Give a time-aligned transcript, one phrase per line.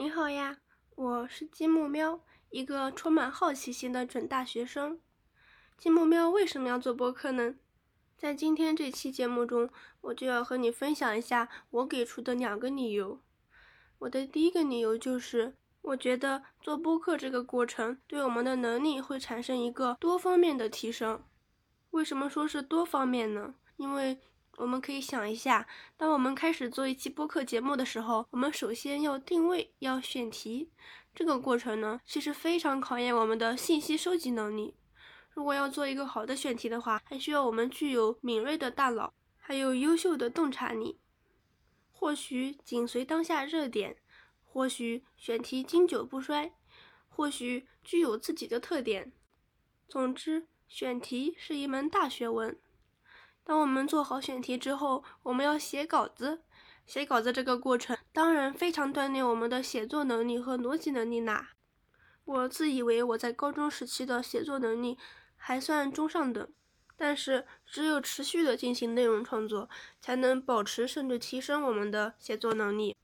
[0.00, 0.56] 你好呀，
[0.94, 4.98] 我是金木喵，一个充满好奇心的准大学生。
[5.76, 7.56] 金木喵为什么要做播客呢？
[8.16, 9.68] 在今天这期节目中，
[10.00, 13.20] 我就要和你分享一下我给出的两个理由。
[13.98, 21.22] 我的第一个理由就是，我觉得做播客这个过程对我们的能力会产生一个多方面的提升。
[21.90, 23.54] 为什么说是多方面呢？
[23.76, 24.18] 因为
[24.60, 25.66] 我们可以想一下，
[25.96, 30.68] 当我们开始做一期播客节目的时候，我们首先要定位，要选题。
[31.14, 34.74] 这个过程呢，其实非常考验我们的信息收集能力。
[35.30, 40.98] 如果要做一个好的选题的话，还需要我们具有敏锐的大脑，还有优秀的洞察力。
[41.90, 43.96] 或许紧随当下热点，
[44.44, 46.52] 或许选题经久不衰，
[47.08, 49.10] 或许具有自己的特点。
[49.88, 52.58] 总之，选题是一门大学问。
[53.50, 56.42] 当我们做好选题之后，我们要写稿子。
[56.86, 61.50] 写稿子这个过程当然非常锻炼我们的写作能力和逻辑能力啦。
[62.24, 64.96] 我自以为我在高中时期的写作能力
[65.34, 66.48] 还算中上等，
[66.96, 69.68] 但是只有持续的进行内容创作，
[70.00, 72.96] 才能保持甚至提升我们的写作能力。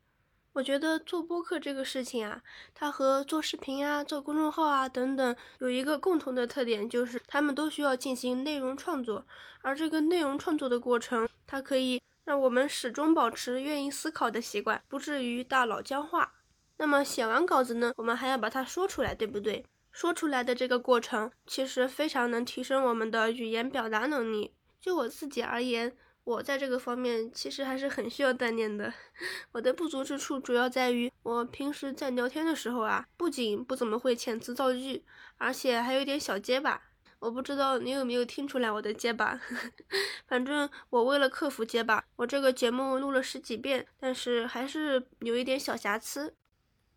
[0.57, 2.41] 我觉得做播客这个事情啊，
[2.75, 9.27] 它和做视频啊、做公众号啊等等有一个共同的特点，就是他们都需要进行内容创作。
[9.61, 16.33] 而这个内容创作的过程，它可以让我们始终保持愿意思考的习惯，不至于大脑僵化。
[16.79, 19.63] 那么写完稿子呢，我们还要把它说出来，对不对？
[19.93, 24.55] 说出来的这个过程，其实非常能提升我们的语言表达能力。
[24.81, 25.95] 就我自己而言。
[26.27, 28.93] 我在这个方面其实还是很需要锻炼的。
[29.53, 35.05] 我的不足之处主要在于，我平时在聊天的时候啊，不仅不怎么会遣词造句，
[35.39, 36.83] 而且还有点小结巴。
[37.21, 39.41] 我不知道你有没有听出来我的结巴。
[40.27, 46.35] 反正我为了克服结巴，我这个节目录了十几遍，但是还是有一点小瑕疵。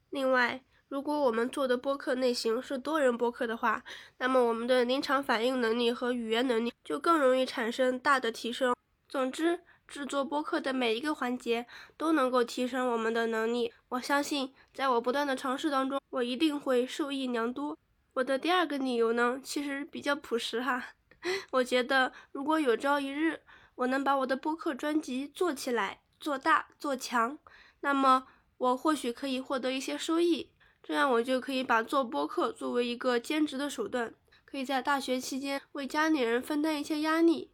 [0.09, 3.83] 另外，如果我们做的播客类型是多人播客的话，
[4.17, 8.73] 那么我们的临场反应能力和语言能力就更容易产生大的提升。
[9.09, 11.65] 总之，制作播客的每一个环节
[11.97, 13.73] 都能够提升我们的能力。
[13.89, 17.75] 我相信，在我不断的尝试当中，我一定会受益良多。
[18.13, 20.89] 我的第二个理由呢，其实比较朴实哈。
[21.49, 23.41] 我觉得，如果有朝一日
[23.73, 27.39] 我能把我的播客专辑做起来、做大、做强，
[27.81, 28.27] 那么
[28.59, 30.51] 我或许可以获得一些收益。
[30.83, 34.13] 这样，我就可以把做播客作为一个兼职的手段，
[34.45, 37.49] 可以在大学期间为家里人分担一些压力。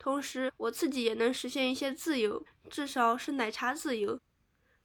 [0.00, 4.18] 同时，我自己也能实现一些自由，至少是奶茶自由。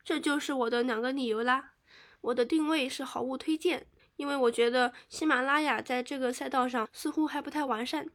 [0.04, 1.72] 这就是我的两个理由啦。
[2.20, 3.88] 我的定位是好物推荐，
[4.18, 8.10] 因为我觉得喜马拉雅在这个赛道上似乎还不太完善，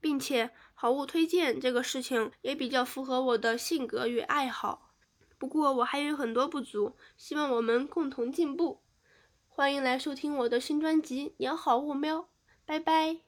[0.00, 4.92] 并且好物推荐这个事情也比较符合我的性格与爱好。
[5.38, 8.82] 不过我还有很多不足，希望我们共同进步。
[9.48, 12.18] 欢迎来收听我的新专辑《养好物喵》，
[12.66, 13.23] 拜拜。